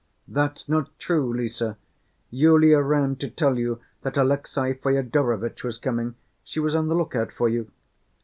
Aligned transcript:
"That's 0.27 0.67
not 0.67 0.89
true, 0.97 1.31
Lise, 1.31 1.61
Yulia 2.31 2.81
ran 2.81 3.17
to 3.17 3.29
tell 3.29 3.59
you 3.59 3.79
that 4.01 4.17
Alexey 4.17 4.73
Fyodorovitch 4.73 5.63
was 5.63 5.77
coming. 5.77 6.15
She 6.43 6.59
was 6.59 6.73
on 6.73 6.87
the 6.87 6.95
look‐out 6.95 7.31
for 7.31 7.47
you." 7.47 7.69